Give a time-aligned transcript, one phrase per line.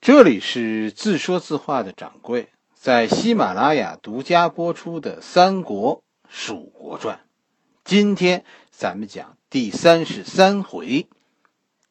[0.00, 7.16] 这里是自说自话的掌柜，在喜马拉雅独家播出的《三国蜀国传》，
[7.84, 11.06] 今天咱们讲第三十三回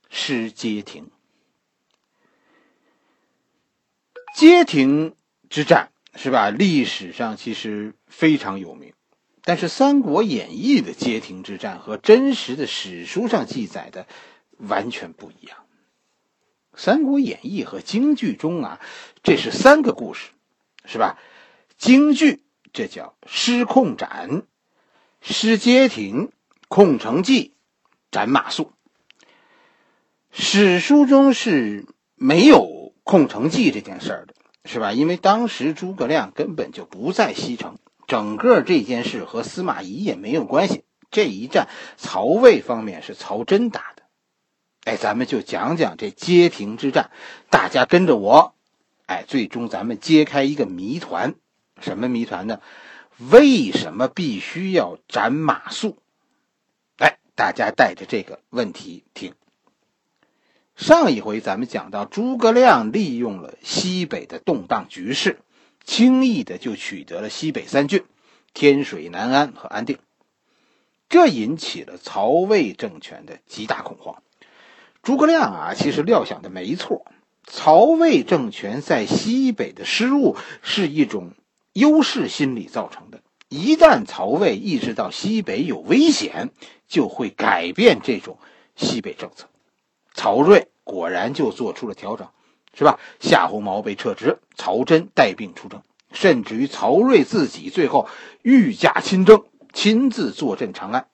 [0.09, 1.11] 失街亭。
[4.35, 5.15] 街亭
[5.47, 6.49] 之战是吧？
[6.49, 8.91] 历史上其实非常有名，
[9.44, 14.07] 但是《三国演义》的街亭之战和真实的史书上记载的
[14.57, 15.60] 完全不一样。
[16.80, 18.79] 《三国演义》和京剧中啊，
[19.21, 20.29] 这是三个故事，
[20.85, 21.20] 是吧？
[21.77, 24.43] 京剧这叫失控斩、
[25.20, 26.31] 失街亭、
[26.70, 27.53] 空城计、
[28.11, 28.70] 斩马谡。
[30.31, 34.93] 史书中是没有空城计这件事儿的，是吧？
[34.93, 40.85] 因为当时诸葛亮根本就不在西城，整个这件事和司马懿也没有关系。
[41.11, 41.67] 这一战，
[41.98, 43.98] 曹魏方面是曹真打的。
[44.85, 47.11] 哎，咱们就讲讲这街亭之战，
[47.49, 48.55] 大家跟着我，
[49.05, 51.35] 哎，最终咱们揭开一个谜团，
[51.79, 52.62] 什么谜团呢？
[53.29, 55.95] 为什么必须要斩马谡？
[56.98, 59.34] 哎，大家带着这个问题听。
[60.77, 65.42] 上一回咱们讲到，诸葛亮利用了西北的动荡局势，
[65.84, 68.06] 轻易的就取得了西北三郡——
[68.56, 70.00] 天水、南安和安定，
[71.09, 74.23] 这引起了曹魏政权的极大恐慌。
[75.10, 77.04] 诸葛亮啊，其实料想的没错。
[77.44, 81.32] 曹魏政权在西北的失误是一种
[81.74, 83.22] 优势心理造成的。
[83.48, 86.52] 一旦曹魏意识到西北有危险，
[86.88, 88.38] 就会改变这种
[88.76, 89.48] 西北政策。
[90.14, 92.28] 曹睿果然就做出了调整，
[92.78, 93.00] 是吧？
[93.20, 98.08] 夏侯茂被撤职，曹真带病出征，甚至于曹睿自己最后
[98.44, 99.42] 御驾亲征，
[99.73, 101.08] 亲自坐镇长安。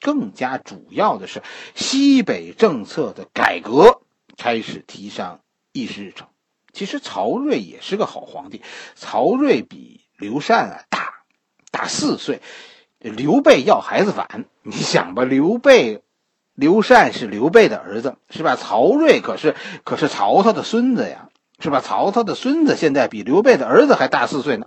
[0.00, 1.42] 更加主要的是，
[1.74, 4.00] 西北政策的改革
[4.36, 5.40] 开始提上
[5.72, 6.28] 议事日程。
[6.72, 8.62] 其实曹睿也是个好皇帝，
[8.94, 11.24] 曹睿比刘禅啊大
[11.70, 12.40] 大四岁，
[12.98, 14.44] 刘备要孩子晚。
[14.62, 16.02] 你想吧，刘备、
[16.54, 18.54] 刘禅是刘备的儿子，是吧？
[18.54, 21.80] 曹睿可是可是曹操的孙子呀，是吧？
[21.80, 24.66] 曹操的孙子现在比刘备的儿子还大四岁呢。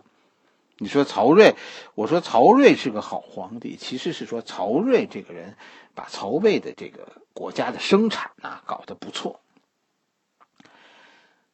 [0.81, 1.53] 你说曹睿，
[1.93, 5.55] 我说曹睿是个好皇帝，其实是说曹睿这个人
[5.93, 9.41] 把曹魏的这个国家的生产呐搞得不错。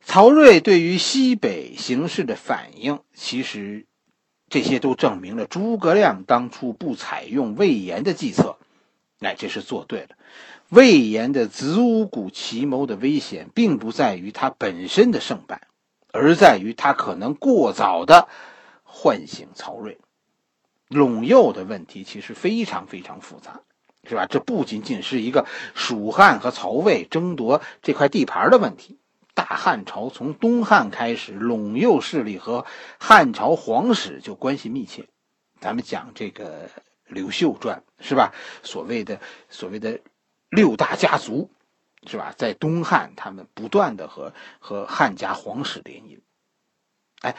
[0.01, 3.85] 曹睿对于西北形势的反应，其实
[4.47, 8.55] 这些都证明了诸葛亮当初不采用魏延的计策，
[9.19, 10.11] 哎，这是做对了。
[10.69, 15.67] 魏延的子午谷奇谋的危险，并不在于他本身的胜败，
[16.13, 18.29] 而在于他可能过早的。
[18.89, 19.99] 唤醒曹睿，
[20.89, 23.59] 陇右的问题其实非常非常复杂，
[24.05, 24.25] 是吧？
[24.25, 28.97] 这不仅仅是一个蜀汉和曹魏争夺这块地盘的问题。
[29.33, 32.65] 大汉朝从东汉开始，陇右势力和
[32.97, 35.07] 汉朝皇室就关系密切。
[35.59, 36.67] 咱们讲这个
[37.05, 38.33] 《刘秀传》，是吧？
[38.63, 39.19] 所谓的
[39.49, 39.99] 所谓的
[40.49, 41.51] 六大家族，
[42.07, 42.33] 是吧？
[42.35, 46.19] 在东汉，他们不断的和和汉家皇室联姻，
[47.21, 47.35] 哎。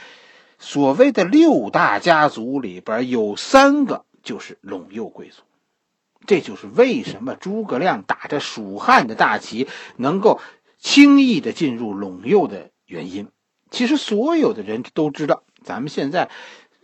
[0.58, 5.42] 所谓的六大家族里边有三个就是陇右贵族，
[6.26, 10.40] 这就是为什么诸葛亮打着蜀汉的大旗能够
[10.78, 13.28] 轻易的进入陇右的原因。
[13.70, 16.28] 其实所有的人都知道，咱们现在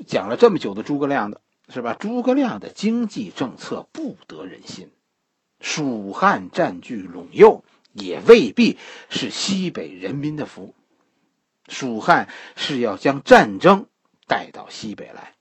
[0.06, 1.94] 讲了这么久的诸葛亮的是吧？
[1.98, 4.90] 诸葛亮的经济政策不得人心，
[5.60, 10.74] 蜀汉占据陇右也未必是西北人民的福。
[11.68, 13.86] 蜀汉是要将战争
[14.26, 15.34] 带到西北来，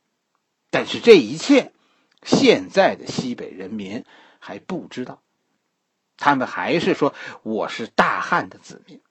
[0.70, 1.74] 但是这一切，
[2.24, 4.06] 现在的西北人民
[4.40, 5.22] 还不知道，
[6.18, 7.14] 他们还是说
[7.44, 9.02] 我是大汉的子民。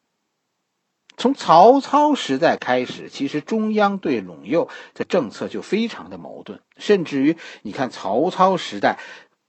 [1.19, 8.99] 从曹操时代开始，其实中央对陇右的政策就非常的矛盾，甚至于你看曹操时代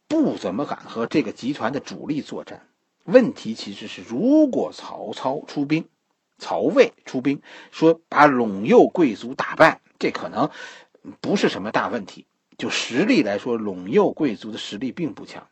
[0.10, 2.68] 不怎么敢和这个集团的主力作战。
[3.06, 5.88] 问题其实是，如果曹操出兵。
[6.38, 7.42] 曹魏出兵，
[7.72, 10.50] 说把陇右贵族打败，这可能
[11.22, 12.26] 不是什么大问题。
[12.58, 15.48] 就实力来说，陇右贵族的实力并不强。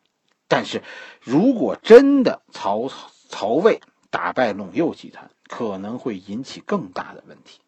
[0.48, 0.84] 但是，
[1.22, 2.90] 如果真的曹
[3.30, 7.60] 曹魏打败陇右集团，可能会引起更大的问题。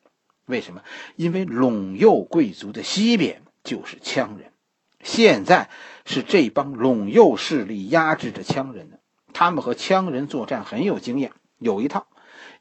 [0.45, 0.83] 为什么？
[1.15, 4.51] 因为陇右贵族的西边就是羌人，
[5.01, 5.69] 现在
[6.05, 8.99] 是这帮陇右势力压制着羌人的，
[9.31, 12.07] 他们和羌人作战很有经验，有一套。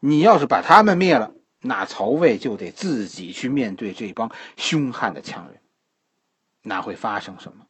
[0.05, 5.61] 你要是把他们灭了，那曹魏就得自己去面对这帮凶悍的羌人，
[6.61, 7.67] 那会发生什么？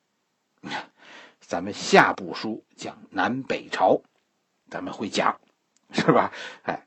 [1.41, 4.01] 咱们下部书讲南北朝，
[4.71, 5.41] 咱们会讲，
[5.93, 6.33] 是吧？
[6.63, 6.87] 哎，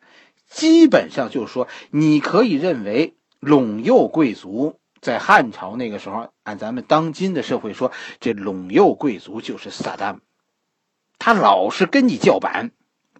[0.49, 10.21] 基本上就是说，你可以认为陇右贵族在汉朝那个时候，按咱们当今的社会说，这陇右贵族就是萨达姆，
[11.19, 12.71] 他老是跟你叫板，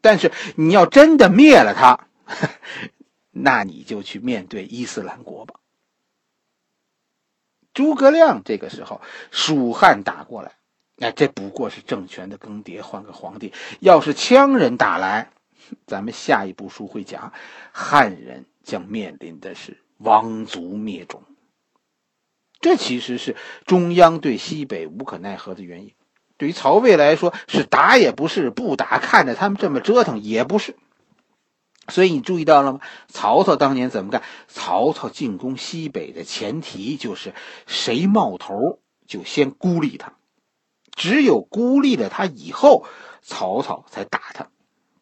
[0.01, 2.07] 但是你要真的灭了他，
[3.31, 5.56] 那你就去面对伊斯兰国吧。
[7.74, 9.01] 诸葛亮这个时候，
[9.31, 10.54] 蜀汉打过来，
[10.95, 13.51] 那这不过是政权的更迭，换个皇帝。
[13.81, 15.31] 要是羌人打来，
[15.86, 17.33] 咱们下一步书会讲，
[17.74, 21.24] 汉人将面临的是亡族灭种。
[22.62, 23.36] 这其实是
[23.66, 25.94] 中央对西北无可奈何的原因。
[26.38, 30.77] 对于曹魏来说，是打也不是，不打看着他们这么折腾也不是。
[31.88, 32.80] 所以你注意到了吗？
[33.08, 34.24] 曹操当年怎么干？
[34.48, 37.34] 曹操进攻西北的前提就是
[37.68, 40.14] 谁冒头就先孤立他，
[40.96, 42.86] 只有孤立了他以后，
[43.22, 44.48] 曹操才打他。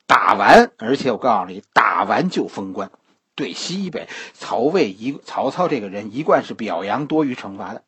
[0.05, 2.91] 打完，而且我告诉你，打完就封官。
[3.35, 7.83] 对西北，曹魏一曹操这个人一贯是表扬多于惩罚的。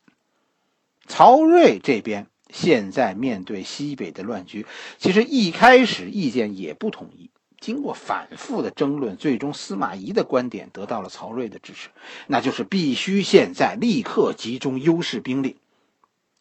[1.06, 4.66] 曹睿这边现在面对西北的乱局，
[4.98, 7.30] 其实一开始意见也不统一。
[7.66, 11.90] 经过反复的争论，最终司马懿的观点得到了曹睿的支持，
[12.28, 15.58] 那就是必须现在立刻集中优势兵力，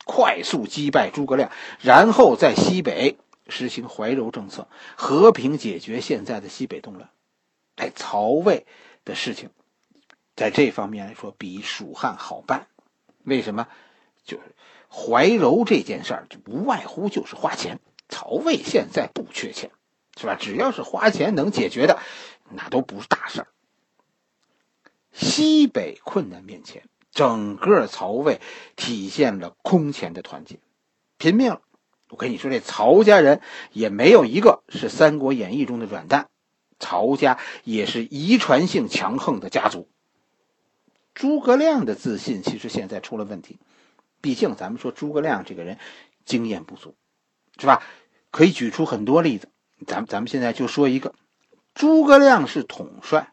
[0.04, 1.50] 快速击败诸葛亮，
[1.80, 3.16] 然后在西北
[3.48, 7.08] 实行怀柔政策，和平解决现在的西北动乱。
[7.76, 8.66] 哎，曹魏
[9.06, 9.48] 的事情，
[10.36, 12.66] 在这方面来说比蜀汉好办，
[13.22, 13.66] 为什么？
[14.26, 14.42] 就是
[14.90, 17.80] 怀柔这件事儿，就无外乎就是花钱。
[18.10, 19.70] 曹魏现在不缺钱。
[20.18, 20.36] 是吧？
[20.36, 21.98] 只要是花钱能解决的，
[22.50, 23.48] 那都不是大事儿。
[25.12, 28.40] 西北困难面前，整个曹魏
[28.76, 30.58] 体现了空前的团结，
[31.18, 31.60] 拼命了。
[32.10, 33.40] 我跟你说，这曹家人
[33.72, 36.28] 也没有一个是《三国演义》中的软蛋，
[36.78, 39.88] 曹家也是遗传性强横的家族。
[41.12, 43.58] 诸葛亮的自信其实现在出了问题，
[44.20, 45.78] 毕竟咱们说诸葛亮这个人
[46.24, 46.94] 经验不足，
[47.58, 47.82] 是吧？
[48.30, 49.48] 可以举出很多例子。
[49.86, 51.14] 咱咱们现在就说一个，
[51.74, 53.32] 诸葛亮是统帅，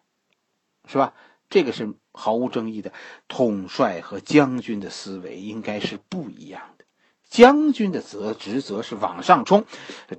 [0.88, 1.14] 是吧？
[1.50, 2.94] 这个是毫无争议的。
[3.28, 6.86] 统帅和将军的思维应该是不一样的。
[7.30, 9.66] 将军的责职责是往上冲，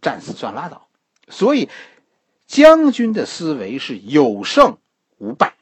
[0.00, 0.88] 战死算拉倒。
[1.28, 1.68] 所以，
[2.46, 4.78] 将军的思维是有胜
[5.18, 5.54] 无败。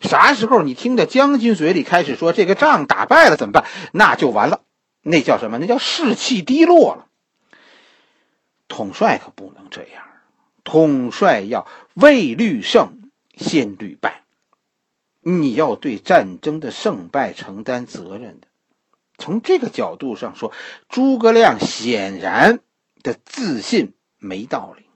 [0.00, 3.64] 啥时候你听着将军嘴里开始说这个仗打败了怎么办？
[3.92, 4.60] 那就完了，
[5.02, 5.58] 那叫什么？
[5.58, 7.06] 那叫士气低落了。
[8.74, 10.02] 统帅可不能这样，
[10.64, 14.24] 统帅要未虑胜先虑败，
[15.20, 18.48] 你要对战争的胜败承担责任的。
[19.16, 20.52] 从这个角度上说，
[20.88, 22.58] 诸葛亮显然
[23.04, 24.86] 的自信没道理。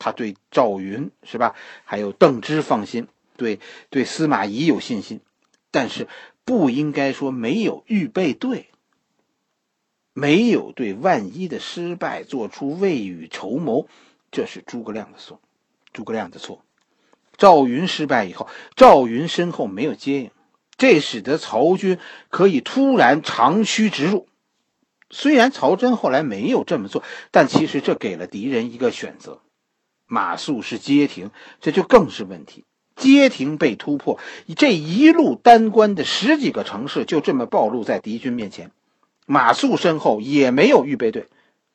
[0.00, 1.54] 他对赵云是吧，
[1.84, 3.06] 还有邓芝放心，
[3.36, 5.20] 对对司马懿有信心，
[5.70, 6.08] 但是
[6.44, 8.68] 不应该说没有预备队。
[10.18, 13.86] 没有对万一的失败做出未雨绸缪，
[14.30, 15.42] 这是诸葛亮的错。
[15.92, 16.62] 诸葛亮的错。
[17.36, 20.30] 赵云失败以后，赵云身后没有接应，
[20.78, 21.98] 这使得曹军
[22.30, 24.26] 可以突然长驱直入。
[25.10, 29.42] 虽然曹真后来没有这么做，但其实这给了敌人一个选择：
[30.06, 31.30] 马谡是街亭，
[31.60, 32.64] 这就更是问题。
[32.96, 34.18] 街亭被突破，
[34.56, 38.70] 这一路单关的十几个城市就这么暴露在敌军面前。
[39.26, 41.28] 马谡身后也没有预备队，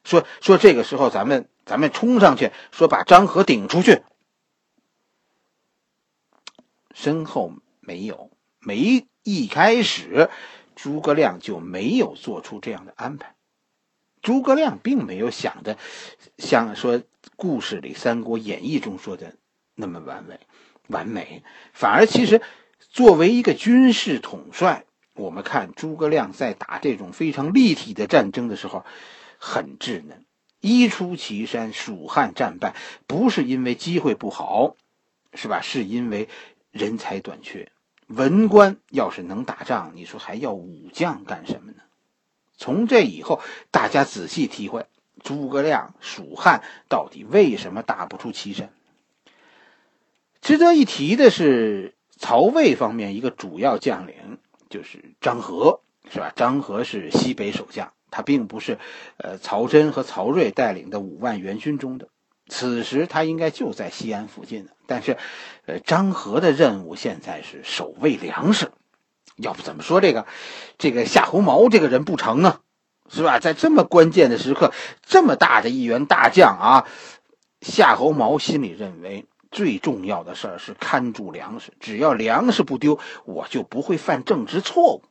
[0.03, 4.01] 说说这个时候咱们咱们冲上去，说把张合顶出去。
[6.93, 10.29] 身后没有，没一开始，
[10.75, 13.35] 诸葛亮就没有做出这样的安排。
[14.21, 15.77] 诸葛亮并没有想的
[16.37, 17.01] 像说
[17.35, 19.35] 故事里《三国演义》中说的
[19.75, 20.39] 那么完美
[20.87, 21.43] 完美，
[21.73, 22.41] 反而其实
[22.79, 24.85] 作为一个军事统帅。
[25.21, 28.83] 我们看诸葛亮在打这种非常立体的战争的时候，
[29.37, 30.25] 很稚嫩。
[30.59, 32.75] 一出祁山，蜀汉战败，
[33.07, 34.75] 不是因为机会不好，
[35.33, 35.61] 是吧？
[35.61, 36.27] 是因为
[36.71, 37.71] 人才短缺。
[38.07, 41.77] 文官要是能打仗，你说还要武将干什么呢？
[42.57, 44.85] 从这以后，大家仔细体会
[45.23, 48.71] 诸葛亮蜀汉到底为什么打不出祁山。
[50.41, 54.37] 值得一提的是，曹魏方面一个主要将领。
[54.71, 56.31] 就是张合，是吧？
[56.35, 58.79] 张合是西北守将，他并不是，
[59.17, 62.07] 呃，曹真和曹睿带领的五万援军中的。
[62.47, 64.71] 此时他应该就在西安附近呢。
[64.87, 65.17] 但是，
[65.67, 68.71] 呃，张合的任务现在是守卫粮食，
[69.35, 70.25] 要不怎么说这个，
[70.77, 72.61] 这个夏侯茂这个人不成啊？
[73.09, 73.39] 是吧？
[73.39, 74.73] 在这么关键的时刻，
[75.05, 76.87] 这么大的一员大将啊，
[77.61, 85.03] 夏侯茂心里认为最重要的事儿是看住粮食，只要粮食不丢，我就不会犯政治错误。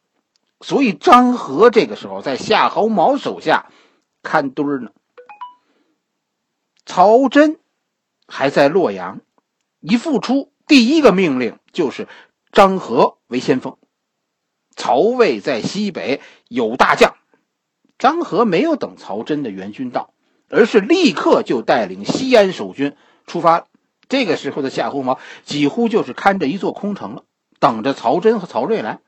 [0.63, 3.67] 所以张合这个时候在夏侯茂手下
[4.23, 4.91] 看堆儿呢。
[6.87, 7.59] 曹真
[8.27, 9.21] 还在洛阳，
[9.81, 12.09] 一复出，第一个命令就是
[12.51, 13.77] 张合为先锋。
[14.75, 17.15] 曹魏在西北有大将，
[17.99, 20.15] 张合没有等曹真的援军到，
[20.49, 23.67] 而是立刻就带领西安守军出发。
[24.11, 27.25] 这个时候的夏侯茂几乎就是看着一座空城了，
[27.59, 28.97] 等着曹真和曹睿来。《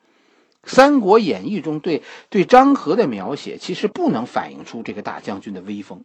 [0.65, 6.05] 三国演义》中对对张合的描写，其实不能反映出这个大将军的威风。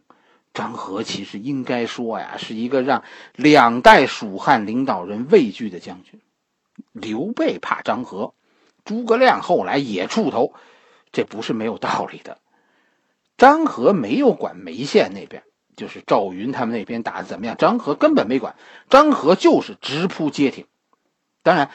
[0.52, 3.04] 张合其实应该说呀，是一个让
[3.36, 6.20] 两代蜀汉领导人畏惧的将军。
[6.92, 8.34] 刘备怕张合，
[8.84, 10.52] 诸葛亮后来也触头，
[11.12, 12.38] 这不是没有道理的。
[13.36, 15.44] 张合没有管眉县那边，
[15.78, 18.54] 就是赵云他们那边打的怎么样，张合根本没管。
[18.90, 20.66] 张合就是直扑街亭。
[21.42, 21.70] 当然，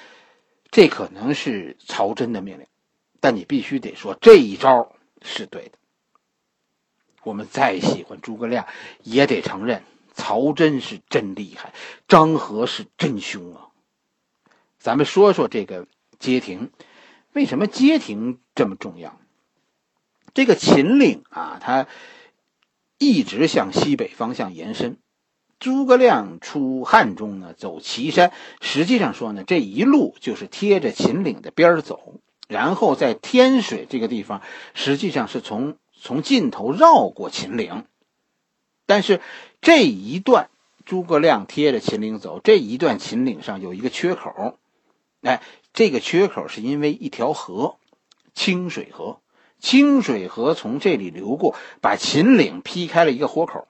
[0.70, 2.68] 这可能是曹真的命令。
[3.20, 4.92] 但你必须得说这一招
[5.22, 5.78] 是对的。
[7.24, 8.68] 我们再喜欢诸葛亮，
[9.02, 9.82] 也得承认
[10.14, 11.74] 曹真是真厉害，
[12.10, 13.70] 张合是真凶啊。
[14.78, 15.88] 咱们说说这个
[16.20, 16.70] 街亭，
[17.32, 19.18] 为什么街亭这么重要？
[20.34, 21.88] 这个秦岭啊，它
[23.04, 24.98] 一直向西北方向延伸。
[25.60, 28.32] 诸葛亮出汉中呢，走岐山，
[28.62, 32.16] 实际上说呢，这一路就是贴着秦岭的边儿走。
[32.48, 34.42] 然后在天水这个地方，
[34.74, 37.86] 实际上是从从尽头绕过秦岭，
[38.86, 39.22] 但是
[39.62, 40.50] 这一段
[40.86, 44.60] 诸葛亮贴着秦岭走，这一段秦岭上有一个缺口，
[45.22, 45.42] 哎，
[45.72, 47.78] 这个缺口是因为一条河，
[48.36, 49.22] 清水河，
[49.64, 53.70] 清水河从这里流过，把秦岭劈开了一个豁口，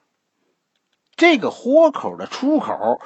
[1.14, 3.00] 这个豁口的出口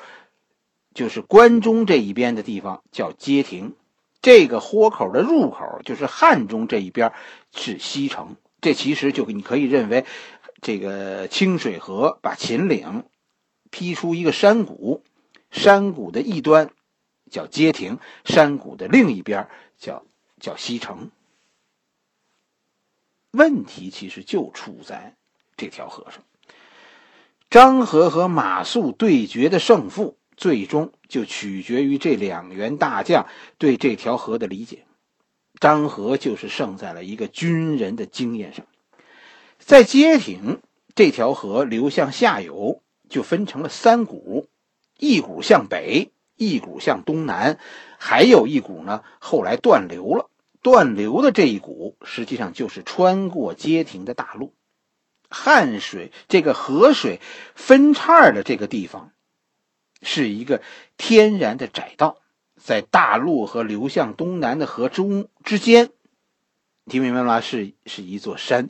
[0.95, 3.75] 就是关中这一边的地方，叫街亭。
[4.23, 7.13] 这个豁口的入口就是汉中这一边
[7.55, 10.07] 是西城，这其实就你可以认为，
[10.63, 13.05] 这个清水河把秦岭
[13.71, 15.05] 劈出一个山谷，
[15.51, 16.71] 山谷的一端
[17.31, 20.05] 叫街亭，山谷的另一边叫
[20.41, 21.11] 叫西城。
[23.39, 25.15] 问题其实就出在
[25.57, 26.23] 这条河上，
[27.49, 30.19] 张合和马谡对决的胜负。
[30.41, 33.27] 最终就取决于这两员大将
[33.59, 34.85] 对这条河的理解。
[35.59, 38.65] 张合就是胜在了一个军人的经验上。
[39.59, 40.61] 在街亭
[40.95, 44.47] 这条河流向下游，就分成了三股，
[44.97, 47.59] 一股向北，一股向东南，
[47.99, 50.31] 还有一股呢后来断流了。
[50.69, 54.55] 断流的这一股，实际上就是穿过街亭的大路。
[55.31, 57.23] 汉水这个河水
[57.55, 59.13] 分叉的这个地方。
[60.03, 60.61] 是一个
[60.99, 62.19] 天然的窄道，
[62.55, 65.91] 在大路和流向东南的河中之间，
[66.85, 67.41] 听明白吗？
[67.41, 68.69] 是是一座山。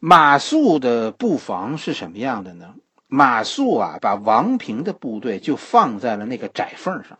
[0.00, 2.74] 马谡的布防是什么样的呢？
[3.06, 7.18] 马谡啊，把王平的部队就放在了那个窄缝上，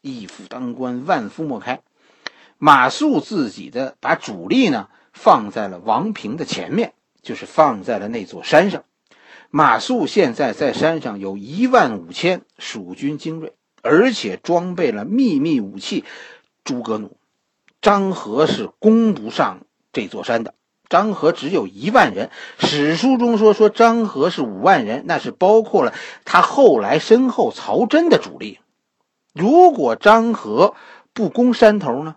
[0.00, 1.82] 一夫当关，万夫莫开。
[2.58, 8.84] 马谡自己的把主力呢放在了王平的前面，就是放在了那座山上。
[9.50, 16.04] 马谡现在在山上有一万五千蜀军精锐，而且装备了秘密武器
[16.64, 17.16] 诸葛弩。
[17.80, 19.60] 张合是攻不上
[19.92, 20.54] 这座山的。
[20.88, 25.92] 张合只有一万人，史书中说说张合是五万人，那是包括了
[26.24, 28.60] 他后来身后曹真的主力。
[29.32, 30.74] 如果张合
[31.12, 32.16] 不攻山头呢？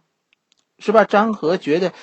[0.79, 1.05] 是吧？
[1.05, 1.93] 张合觉得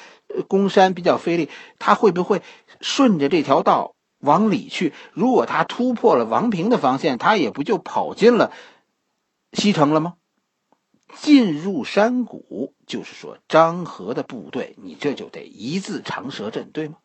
[0.49, 2.43] 攻山比较费力，他会不会
[2.81, 3.95] 顺着这条道？
[4.19, 8.51] 往里去，如果他突破了王平的防线，他也不就跑进了
[9.53, 10.15] 西城了吗？
[11.21, 16.97] 进入山谷，就是说张合的部队，你这就得一字长蛇阵，对吗？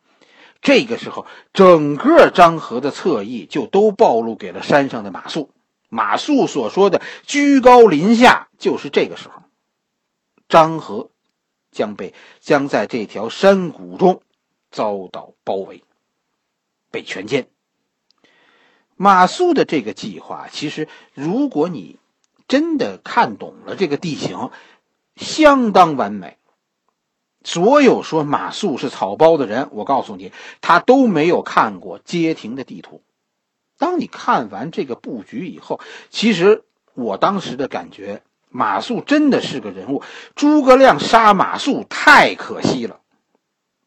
[0.62, 5.48] 这个时候，整个张合的侧翼就都暴露给了山上的马谡。
[5.90, 9.42] 马谡所说的居高临下，就是这个时候，
[10.48, 11.10] 张合
[11.72, 14.22] 将被将在这条山谷中
[14.70, 15.82] 遭到包围。
[16.92, 17.46] 被全歼。
[18.94, 21.98] 马谡的这个计划，其实如果你
[22.46, 24.50] 真的看懂了这个地形，
[25.16, 26.36] 相当完美。
[27.44, 33.02] 所有说马谡是草包的人，我告诉你，他都没有看过街亭的地图。
[33.78, 36.62] 当你看完这个布局以后，其实
[36.94, 38.22] 我当时的感觉，
[38.52, 40.02] 马谡真的是个人物。
[40.36, 43.00] 诸葛亮杀马谡太可惜了。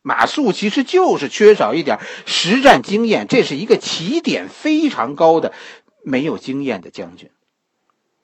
[0.01, 5.53] 马谡其实就是缺少一点实战经验，这是一个起点非常高的、
[6.03, 7.31] 没有经验的将军。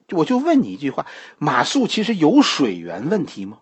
[0.10, 1.06] 我就问你一句话：
[1.38, 3.60] 马谡其实有水源问题吗？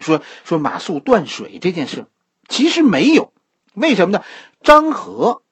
[0.00, 2.06] 说说马谡断水这件事，
[2.48, 3.32] 其实没有。
[3.74, 4.24] 为什么呢？
[4.62, 5.42] 张合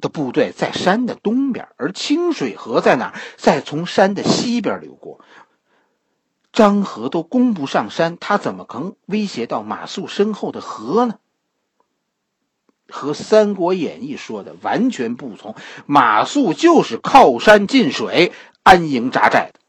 [0.00, 3.14] 的部队在山的东边，而清水河在哪？
[3.36, 5.20] 在从山的西边流过。
[6.56, 11.18] 张合都攻不上山，他怎么可能威胁到马谡身后的河呢？
[12.88, 15.54] 和《三国演义》说的完全不同。
[15.84, 18.32] 马谡就是靠山近水、
[18.62, 19.60] 安营扎寨的。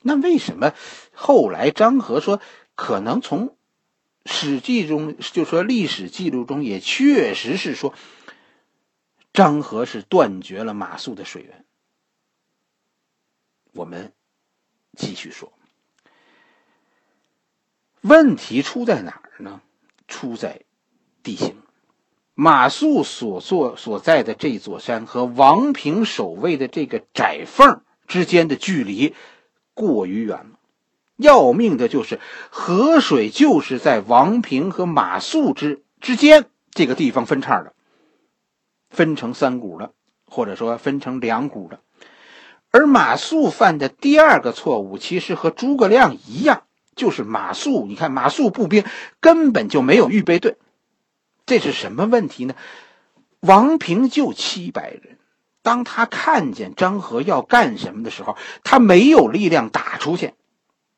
[0.00, 0.74] 那为什么
[1.12, 2.40] 后来张合说
[2.74, 3.50] 可能从
[4.26, 7.94] 《史记》中就说历史记录中也确实是说
[9.32, 11.64] 张合是断绝了马谡的水源？
[13.74, 14.12] 我们
[14.96, 15.52] 继续说，
[18.00, 19.60] 问题出在哪儿呢？
[20.06, 20.62] 出在
[21.22, 21.56] 地形。
[22.34, 29.14] 马谡所坐所在的这座山和王平守卫的这个窄缝之间的距离。
[29.74, 30.58] 过于远了，
[31.16, 32.20] 要命的就是
[32.50, 37.74] 河水就是在王平和马谡之之间这个地方分叉的，
[38.90, 39.92] 分成三股的，
[40.26, 41.80] 或者说分成两股的。
[42.72, 46.62] 而马谡犯的第二个错误，其实和诸葛亮一样，
[46.96, 48.84] 就是马谡，你看马谡步兵
[49.20, 50.56] 根本就没有预备队，
[51.46, 52.54] 这是什么问题呢？
[53.40, 55.18] 王平就七百人。
[55.64, 60.34] 当他看见张合要干什么的时候，他没有力量打出去。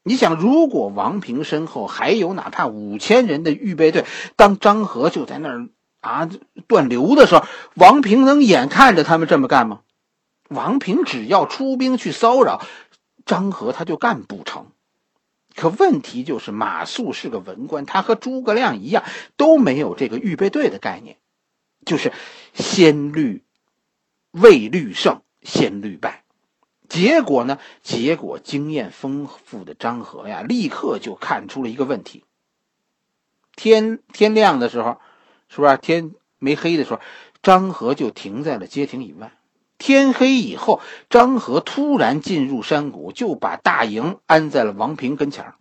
[0.03, 5.69] 你想，如果王平身后还有哪怕五千人的预备队，当张合就在那儿
[6.01, 6.29] 啊
[6.67, 9.81] 断流的时候，王平能眼看着他们这么干吗？
[10.49, 12.65] 王平只要出兵去骚扰
[13.25, 14.73] 张合，他就干不成。
[15.55, 19.05] 可问题就是马谡是个文官，他和诸葛亮一样
[19.37, 21.19] 都没有这个预备队的概念，
[21.85, 22.13] 就是
[22.53, 23.43] 先虑。
[24.37, 26.25] 未虑胜先虑败，
[26.89, 27.61] 结果呢？
[27.85, 32.25] 结果经验丰富的张合呀，立刻就看出了一个问题。
[33.55, 34.99] 天天亮的时候，
[35.49, 37.01] 是不是天没黑的时候，
[37.45, 39.39] 张合就停在了街亭以外。
[39.85, 45.53] 天黑以后，张合突然进入山谷，就把大营安在了王平跟前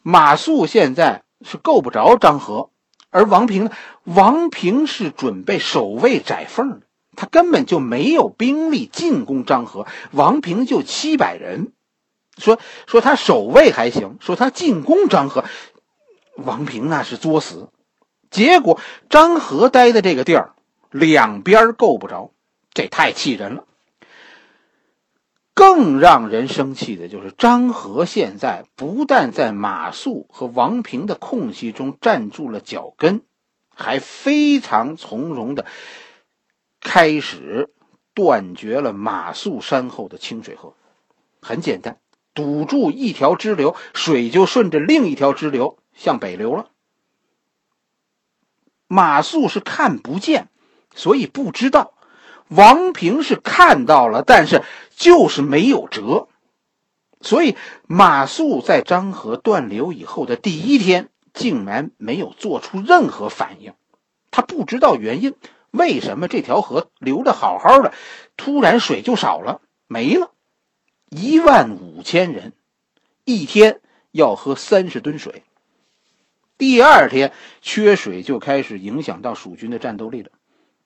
[0.00, 2.70] 马谡现在是够不着张合，
[3.10, 3.70] 而王平呢？
[4.04, 6.86] 王平是准备守卫窄缝的。
[7.16, 11.72] 他根本就没有兵力进攻张合，王平就七百人，
[12.38, 15.44] 说说他守卫还行，说他进攻张合，
[16.36, 17.68] 王平那是作死。
[18.30, 18.80] 结果
[19.10, 20.54] 张合待的这个地儿，
[20.90, 22.30] 两边够不着，
[22.74, 23.64] 这太气人了。
[25.54, 33.22] 更让人生气的就是张合现在不但在马谡和王平的空隙中站住了脚跟，
[33.72, 35.64] 还非常从容的。
[36.80, 37.72] 开始
[38.12, 40.74] 断绝了马谡山后的清水河，
[41.40, 41.98] 很简单，
[42.34, 46.72] 堵住一条支流，水就顺着另一条支流向北流了。
[48.86, 50.50] 马谡是看不见，
[50.94, 51.93] 所以不知道；
[52.54, 54.62] 王平是看到了，但是
[54.96, 56.28] 就是没有辙。
[57.20, 63.72] 所以马谡在漳河断流以后的第一天，竟然没有做出任何反应，
[64.30, 65.34] 他不知道原因。
[65.70, 67.92] 为什么这条河流的好好的，
[68.36, 70.30] 突然水就少了，没了？
[71.08, 72.52] 一万五千人，
[73.24, 73.80] 一天
[74.12, 75.42] 要喝三十吨水。
[76.58, 80.30] 第二天缺水就开始影响到蜀军的战斗力了。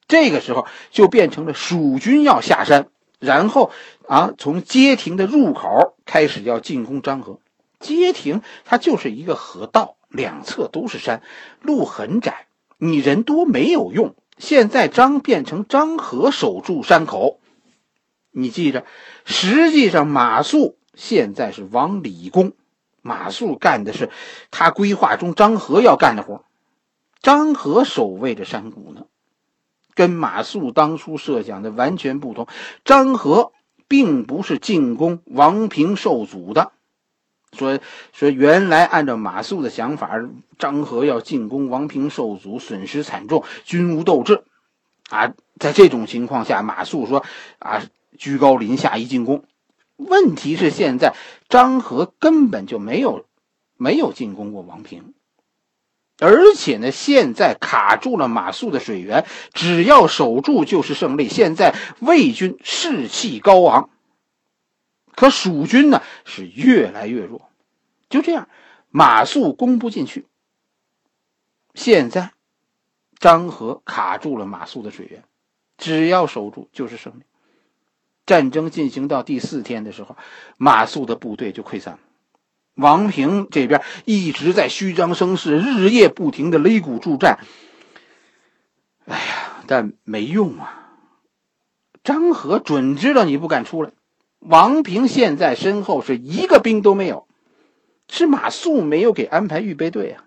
[0.08, 2.88] 这个时候就变成了蜀军要下山，
[3.20, 3.70] 然后
[4.06, 7.38] 啊，从街亭的入口开始要进攻漳河。
[7.78, 11.22] 街亭它就是一个河道，两侧都是山，
[11.60, 12.46] 路很窄，
[12.78, 14.16] 你人多没有用。
[14.38, 17.40] 现在张变成张合守住山口，
[18.30, 18.84] 你记着，
[19.24, 22.52] 实际上马谡现在是往里攻，
[23.02, 24.10] 马谡干的是
[24.50, 26.44] 他规划中张合要干的活，
[27.20, 29.06] 张合守卫着山谷呢，
[29.98, 32.46] 跟马谡当初设想的完全不同。
[32.84, 33.50] 张合
[33.88, 36.70] 并不是进攻王平受阻的。
[37.52, 37.80] 说
[38.12, 40.20] 说，原来按照马谡的想法，
[40.56, 44.44] 张合要进攻王平受阻，损失惨重，军无斗志。
[45.10, 47.24] 啊，在这种情况下，马谡说
[47.58, 47.82] ：“啊，
[48.16, 49.42] 居高临下一进攻。”
[49.98, 51.16] 问题是现在
[51.48, 53.24] 张合根本就没有
[53.76, 55.14] 没有进攻过王平，
[56.20, 61.28] 而且呢，现在卡住了马谡的水源，只要守住就是胜利。
[61.28, 63.90] 现在魏军士气高昂。
[65.14, 67.50] 可蜀军呢是越来越弱，
[68.08, 68.48] 就这样，
[68.90, 70.26] 马谡攻不进去。
[71.74, 72.32] 现在，
[73.18, 75.24] 张合卡住了马谡的水源，
[75.76, 77.22] 只要守住就是胜利。
[78.26, 80.16] 战争进行到第四天的时候，
[80.56, 82.00] 马谡的部队就溃散了。
[82.78, 87.40] 王平这边一直在虚张声势，日夜不停的擂鼓助战。
[89.04, 90.74] 哎呀，但没用啊！
[92.04, 93.90] 张合准知道你不敢出来。
[94.38, 97.26] 王平现在身后是一个兵都没有，
[98.08, 100.24] 是马谡没有给安排预备队啊。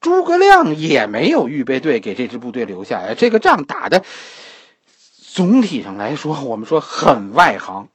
[0.00, 3.14] 诸葛亮也没有预备队给这支部队留下呀。
[3.16, 4.04] 这个仗打的，
[5.32, 7.88] 总体上来说，我们说很外行。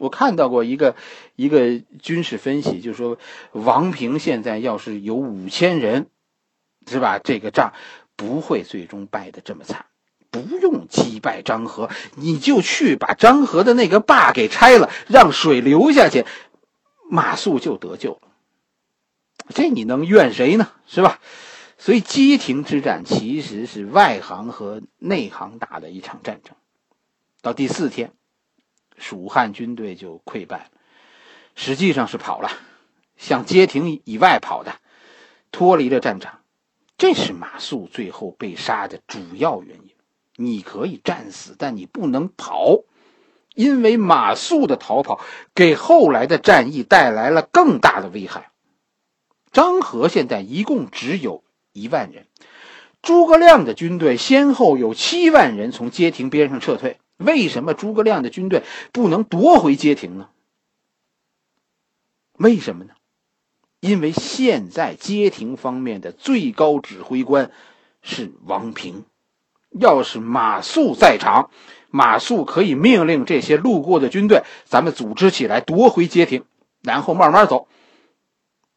[0.00, 0.96] 我看到过一个
[1.36, 3.18] 一个军事分析，就是说
[3.52, 6.06] 王平现在要是有五千人，
[6.86, 7.18] 是吧？
[7.18, 7.74] 这个仗
[8.16, 9.84] 不会最终败得这么惨。
[10.30, 16.24] 不用击败张合，你就去把张合的那个坝给拆了，让水流下去，
[17.10, 18.28] 马谡就得救了。
[19.54, 20.70] 这你能怨谁呢？
[20.86, 21.20] 是吧？
[21.76, 26.54] 所以街亭之战其实是外行和内行打的一场战争。
[27.42, 28.12] 到第四天，
[29.00, 30.70] 蜀汉军队就溃败了，
[31.56, 32.50] 实际上是跑了，
[33.16, 34.76] 向街亭以外跑的，
[35.50, 36.42] 脱离了战场。
[36.98, 39.90] 这是马谡最后被杀的主要原因。
[40.36, 42.80] 你可以战死，但你不能跑，
[43.54, 45.20] 因为马谡的逃跑
[45.54, 48.50] 给后来的战役带来了更大的危害。
[49.50, 52.26] 张合现在一共只有一万人，
[53.02, 56.98] 诸葛亮的军队先后有七万人从街亭边上撤退。
[57.20, 60.28] 为什么诸葛亮的军队不能夺回街亭呢？
[62.32, 62.94] 为什么呢？
[63.80, 67.50] 因为现在街亭方面的最高指挥官
[68.02, 69.04] 是王平。
[69.70, 71.50] 要是马谡在场，
[71.90, 76.44] 马谡可以命令这些路过的军队，咱们组织起来夺回街亭，
[76.82, 77.68] 然后慢慢走。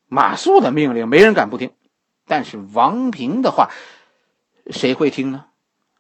[0.08, 1.72] 马谡的命令没人敢不听，
[2.28, 3.72] 但是王平的话，
[4.70, 5.46] 谁会听呢？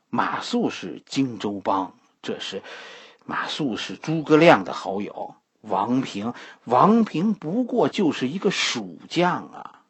[0.10, 2.64] 马谡是荆州帮，这是
[3.26, 5.36] 马谡是诸葛亮的好友。
[5.62, 6.34] 王平，
[6.66, 9.84] 王平不过就是一个蜀将啊。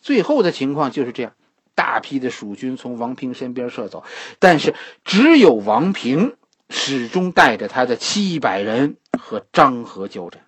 [0.00, 1.32] 最后的情况就是这样，
[1.74, 4.04] 大批的蜀军从王平身边撤走，
[4.38, 6.36] 但是只有王平
[6.68, 10.42] 始终带着他的七百人和张合交战。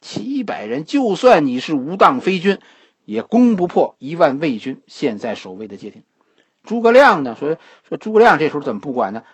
[0.00, 2.60] 七百人，就算你是无当飞军，
[3.04, 6.02] 也攻不破一万魏军现在守卫的街亭。
[6.62, 7.36] 诸葛亮呢？
[7.38, 9.24] 说说诸葛亮这时候怎么不管呢？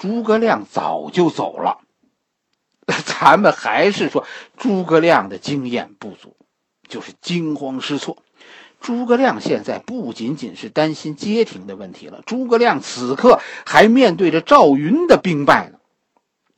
[0.00, 1.80] 诸葛亮早就走了。
[3.04, 4.24] 咱们还是说
[4.56, 6.36] 诸葛亮的经验不足，
[6.88, 8.16] 就是惊慌失措。
[8.80, 15.76] 诸葛亮现在不仅仅是担心街亭的问题了，诸葛亮此刻还面对着赵云的兵败呢。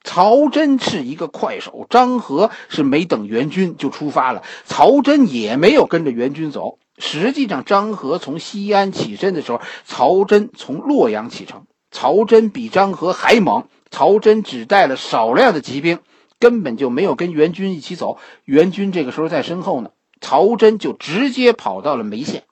[0.05, 6.78] 曹真是一个快手，张合是没等援军就出发了，曹真也没有跟着援军走。
[6.96, 11.66] 实际上，张合从西安起身的时候，曹真从洛阳启程。
[11.92, 16.00] 曹真比张合还猛，曹真只带了少量的骑兵，
[16.40, 18.18] 根本就没有跟援军一起走。
[18.44, 22.42] 援军这个时候在身后呢，曹真就直接跑到了眉县，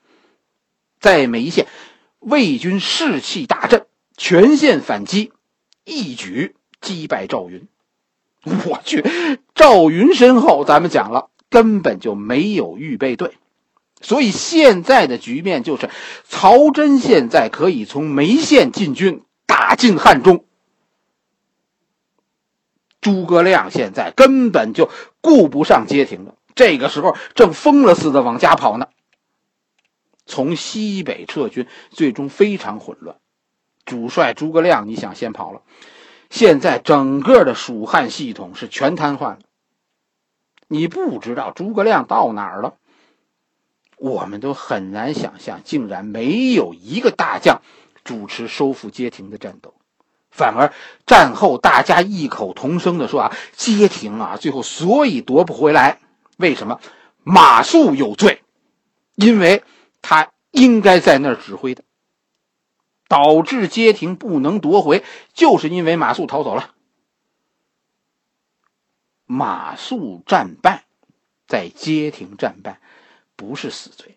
[1.01, 1.67] 在眉县，
[2.21, 5.33] 魏军士气大振，全线反击，
[5.85, 6.55] 一举。
[6.81, 7.69] 击败赵云，
[8.43, 9.05] 我去！
[9.55, 13.37] 赵云身后，咱们讲了，根本就没有预备队，
[14.01, 15.91] 所以现在的局面就是，
[16.27, 20.45] 曹真现在可以从眉县进军，打进汉中。
[23.01, 24.89] 诸葛亮现在根本就
[25.21, 28.87] 顾不上街亭了，这个时候正疯了似的往家跑呢。
[30.25, 33.17] 从西北撤军，最终非常混乱。
[33.85, 35.63] 主帅诸葛亮，你想先跑了。
[36.29, 39.39] 现在整个的蜀汉系统是全瘫痪了。
[40.69, 42.77] 你不知道诸葛亮到哪儿了，
[43.97, 47.63] 我们都很难想象，竟然没有一个大将
[48.05, 49.75] 主持收复街亭的战斗，
[50.31, 50.73] 反而
[51.07, 56.01] 战后大家异口同声的说啊，街亭啊，最后所以夺不回来，
[56.37, 56.81] 为什么？
[57.23, 58.43] 马谡有罪，
[59.15, 59.63] 因为
[60.01, 61.85] 他应该在那儿指挥的。
[63.09, 65.03] 导致街亭不能夺回，
[65.35, 66.75] 就是因为马谡逃走了。
[69.27, 70.85] 马谡战败，
[71.49, 72.81] 在街亭战败，
[73.35, 74.17] 不是死罪。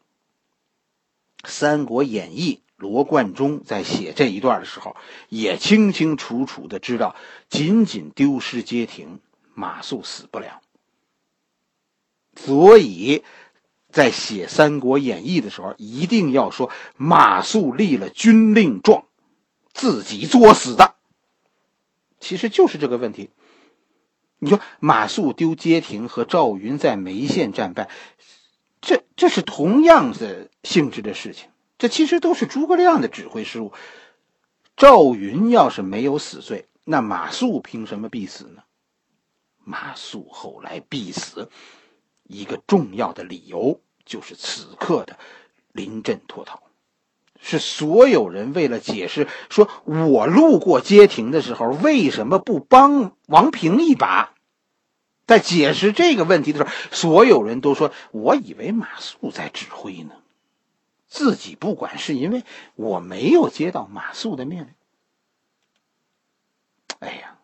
[1.49, 4.95] 《三国演义》罗贯中在写这一段的时候，
[5.29, 7.15] 也清清楚楚的知道，
[7.49, 9.19] 仅仅丢失街亭，
[9.55, 10.61] 马谡死不了。
[12.35, 13.23] 所以。
[13.93, 19.05] 在写《三国演义》的时候，一定要说马谡立了军令状，
[19.71, 20.95] 自己作死的。
[22.19, 23.29] 其实就是这个问题。
[24.39, 27.87] 你说马谡丢街亭和赵云在眉县战败，
[28.81, 31.52] 这这是同样的性质的事情。
[31.77, 33.73] 这其实都是诸葛亮的指挥失误。
[34.75, 38.63] 赵云要是没有死罪，那马谡凭什么必死呢？
[39.63, 41.49] 马谡后来必死，
[42.23, 45.17] 一个重要的理由就是此刻的
[45.71, 46.63] 临阵脱逃，
[47.39, 54.33] 是所有人为了解释说我路过街亭的时候为什么不帮王平一把，
[55.25, 60.15] 在解释这个问题的时候，所有人都说我以为马谡在指挥呢，
[61.13, 64.69] 自己不管是因为我没有接到马谡的命令。
[66.97, 67.37] 哎呀，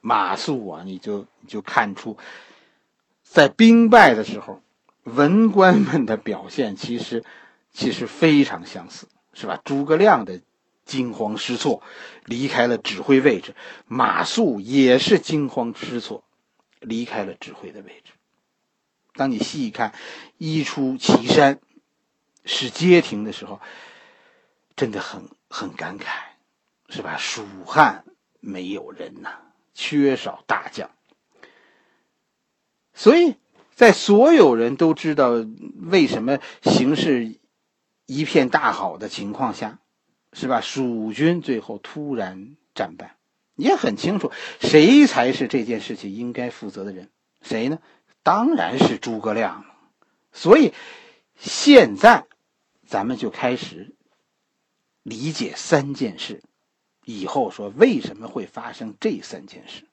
[0.00, 2.18] 马谡啊，你就你就看出，
[3.22, 4.60] 在兵败的时候，
[5.04, 7.22] 文官们的表现其实
[7.72, 9.60] 其实非常相似，是吧？
[9.64, 10.40] 诸葛亮的
[10.84, 11.80] 惊慌失措，
[12.24, 13.52] 离开了指挥位置；
[13.86, 16.24] 马谡也是惊慌失措，
[16.80, 18.10] 离开了指挥的位置。
[19.14, 19.94] 当你细一看
[20.36, 21.60] 一出祁山
[22.48, 23.60] 是街亭的时候，
[24.74, 26.06] 真的很很感慨，
[26.88, 27.16] 是吧？
[27.16, 28.04] 蜀汉。
[28.40, 29.30] 没有人呐，
[29.74, 30.90] 缺少大将，
[32.94, 33.34] 所以
[33.74, 35.32] 在所有人都知道
[35.76, 37.40] 为什么形势
[38.06, 39.80] 一片大好的情况下，
[40.32, 40.60] 是吧？
[40.60, 43.16] 蜀军最后突然战败，
[43.56, 44.30] 也很清楚
[44.60, 47.10] 谁才是这件事情应该负责的人，
[47.42, 47.80] 谁呢？
[48.22, 49.64] 当然是诸葛亮。
[50.32, 50.72] 所以
[51.34, 52.24] 现在
[52.88, 53.94] 咱们就开始
[55.02, 56.42] 理解三件事。
[57.04, 59.84] 以后说为什么会发生这三件事？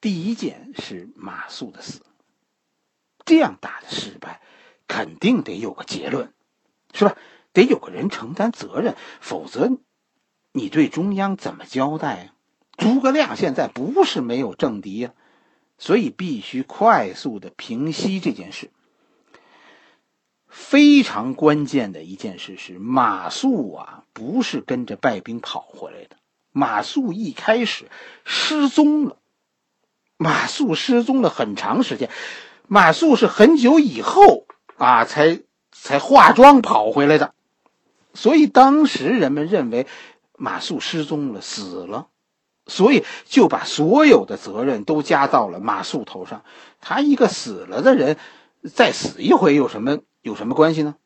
[0.00, 2.00] 第一件是马谡的死，
[3.26, 4.40] 这样大的失败，
[4.86, 6.32] 肯定得有个结论，
[6.94, 7.14] 是吧？
[7.52, 9.78] 得有个人承担责任，否则
[10.52, 12.34] 你对中央怎么交代啊？
[12.78, 15.12] 诸葛亮现在不是没有政敌呀，
[15.76, 18.70] 所以必须快速的平息这件事。
[20.48, 26.16] 非常关键的一件事是，马谡啊，不是跟着败兵跑回来的。
[26.50, 27.86] 马谡一开始
[28.24, 29.18] 失踪了，
[30.16, 32.10] 马谡失踪了很长时间，
[32.66, 37.34] 马谡是很久以后啊才才化妆跑回来的，
[38.14, 39.86] 所以当时人们认为
[40.36, 42.08] 马谡失踪了，死了，
[42.66, 46.42] 所以就把所有的责任都加到了马谡头上。
[46.80, 48.16] 他一个死了的人，
[48.74, 50.96] 再死一回有什么有什么关系呢？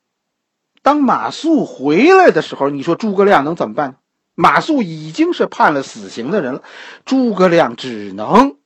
[0.83, 3.98] 当马谡回来的时候，你说诸葛亮能怎么办？
[4.35, 6.62] 马谡已经是判了死刑的人了，
[7.05, 8.57] 诸葛亮只能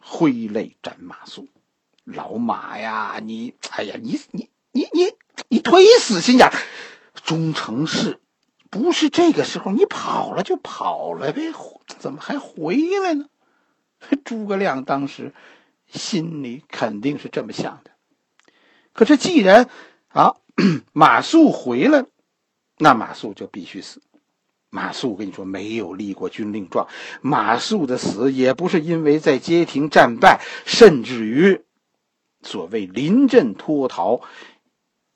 [0.00, 1.46] 挥泪斩马谡。
[2.04, 5.12] 老马呀，你哎呀，你你你你
[5.48, 6.50] 你忒死心眼！
[7.22, 8.18] 忠诚是
[8.70, 11.52] 不是这个时候你跑了就跑了呗？
[11.98, 13.26] 怎么还回来呢？
[14.24, 15.34] 诸葛亮当时
[15.86, 17.90] 心里肯定是这么想的。
[18.98, 19.70] 可是既然
[20.08, 20.34] 啊，
[20.92, 22.04] 马谡回来，
[22.78, 24.02] 那马谡就必须死。
[24.70, 26.88] 马谡，跟你说，没有立过军令状。
[27.22, 31.62] 马谡的死也不是因为在街亭战败，甚至于
[32.42, 34.20] 所谓临阵脱逃，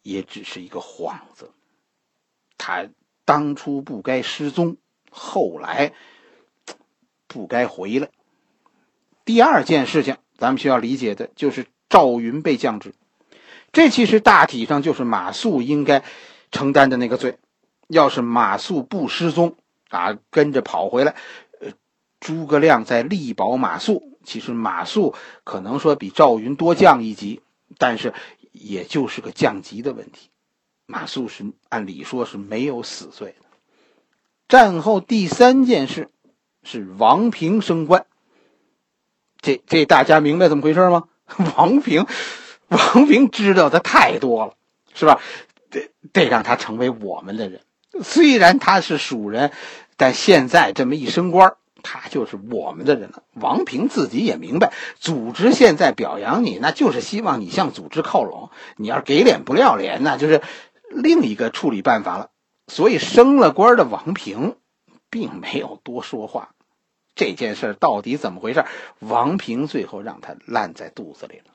[0.03, 1.51] 也只是一个幌子。
[2.57, 2.89] 他
[3.25, 4.77] 当初不该失踪，
[5.11, 5.93] 后来
[7.27, 8.11] 不该回来。
[9.25, 12.95] 第二件事情，咱们需要理解的就是赵云被降职，
[13.73, 16.05] 这其实大体上就是马谡应该
[16.51, 17.39] 承担的那个罪。
[17.89, 19.57] 要是马谡不失踪
[19.89, 21.15] 啊，跟着跑回来，
[21.61, 21.73] 呃，
[22.21, 24.03] 诸葛亮在力保马谡。
[24.25, 27.43] 其实马谡可能说比赵云多降一级，
[27.79, 28.15] 但是
[28.53, 30.31] 也就是个降级的问题。
[30.87, 33.47] 马谡是按理说是没有死罪的。
[34.49, 36.09] 战后第三件事
[36.63, 38.07] 是王平升官。
[39.41, 41.09] 这这大家明白怎么回事吗？
[41.57, 42.07] 王平，
[42.73, 44.55] 王平知道的太多了，
[44.95, 45.21] 是吧？
[45.71, 47.61] 得得让他成为我们的人。
[48.03, 49.53] 虽然他是蜀人，
[49.97, 53.23] 但现在这么一升官，他就是我们的人了。
[53.35, 58.51] 王平自己也明白，组织现在表扬你，那就是希望你向组织靠拢。
[58.77, 60.41] 你要是给脸不要脸，那就是
[60.89, 62.31] 另一个处理办法了。
[62.67, 64.57] 所以升了官的王平，
[65.11, 66.51] 并没有多说话。
[67.15, 68.65] 这件事到底怎么回事？
[69.01, 71.53] 王平最后让他烂在肚子里了。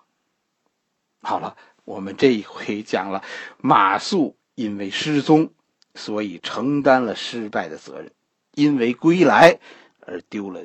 [1.21, 3.23] 好了，我们这一回讲了
[3.57, 5.51] 马谡因为失踪。
[5.95, 8.11] 所以承担了失败的责任，
[8.53, 9.59] 因为归来
[10.01, 10.63] 而丢了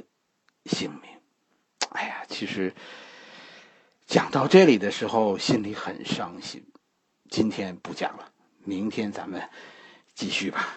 [0.67, 1.01] 性命。
[1.89, 2.75] 哎呀，其实
[4.07, 6.63] 讲到这里的时候，心里很伤心。
[7.31, 9.49] 今天不讲了，明天咱们
[10.15, 10.77] 继续吧。